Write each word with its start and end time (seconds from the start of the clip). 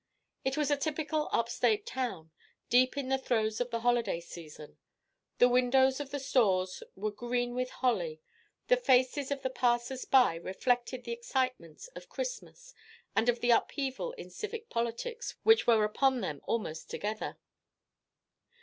It 0.43 0.57
was 0.57 0.71
a 0.71 0.77
typical 0.77 1.29
up 1.31 1.47
state 1.47 1.85
town, 1.85 2.31
deep 2.71 2.97
in 2.97 3.09
the 3.09 3.19
throes 3.19 3.61
of 3.61 3.69
the 3.69 3.81
holiday 3.81 4.19
season. 4.19 4.79
The 5.37 5.47
windows 5.47 5.99
of 5.99 6.09
the 6.09 6.17
stores 6.19 6.81
were 6.95 7.11
green 7.11 7.53
with 7.53 7.69
holly; 7.69 8.19
the 8.67 8.77
faces 8.77 9.29
of 9.29 9.43
the 9.43 9.51
passers 9.51 10.05
by 10.05 10.33
reflected 10.37 11.03
the 11.03 11.11
excitements 11.11 11.85
of 11.89 12.09
Christmas 12.09 12.73
and 13.15 13.29
of 13.29 13.41
the 13.41 13.51
upheaval 13.51 14.13
in 14.13 14.31
civic 14.31 14.71
politics 14.71 15.35
which 15.43 15.67
were 15.67 15.83
upon 15.83 16.21
them 16.21 16.41
almost 16.45 16.89
together. 16.89 17.37